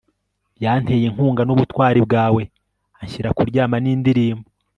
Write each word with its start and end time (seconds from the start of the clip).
yanteye 0.63 1.03
inkunga 1.09 1.41
n'ubutwari 1.45 1.99
bwawe, 2.05 2.41
anshyira 2.99 3.29
kuryama 3.37 3.77
n'indirimbo. 3.83 4.47